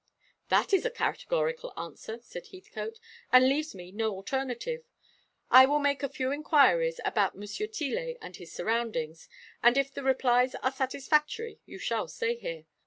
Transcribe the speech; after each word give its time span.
"That 0.49 0.73
is 0.73 0.83
a 0.83 0.89
categorical 0.89 1.73
answer," 1.77 2.17
said 2.23 2.47
Heathcote, 2.47 2.99
"and 3.31 3.47
leaves 3.47 3.75
me 3.75 3.91
no 3.91 4.15
alternative. 4.15 4.83
I 5.51 5.67
will 5.67 5.77
make 5.77 6.01
a 6.01 6.09
few 6.09 6.31
inquiries 6.31 6.99
about 7.05 7.37
Monsieur 7.37 7.67
Tillet 7.67 8.17
and 8.19 8.35
his 8.35 8.51
surroundings, 8.51 9.29
and 9.61 9.77
if 9.77 9.93
the 9.93 10.01
replies 10.01 10.55
are 10.55 10.71
satisfactory 10.71 11.59
you 11.67 11.77
shall 11.77 12.07
stay 12.07 12.33
here. 12.35 12.65